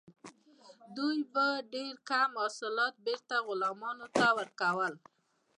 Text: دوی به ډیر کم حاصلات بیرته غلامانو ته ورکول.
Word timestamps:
دوی 0.95 1.19
به 1.33 1.45
ډیر 1.73 1.93
کم 2.09 2.31
حاصلات 2.41 2.93
بیرته 3.05 3.35
غلامانو 3.47 4.07
ته 4.17 4.25
ورکول. 4.37 4.93